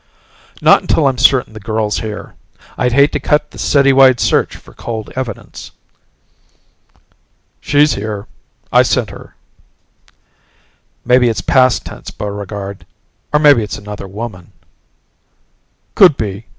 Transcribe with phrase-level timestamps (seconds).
[0.63, 2.33] "Not until I'm certain the girl's here.
[2.75, 5.69] I'd hate to cut the city wide search for cold evidence."
[7.59, 8.25] "She's here.
[8.71, 9.35] I scent her."
[11.05, 12.87] "Maybe it's past tense, Buregarde.
[13.31, 14.53] Or maybe it's another woman."
[15.93, 16.47] "Could be.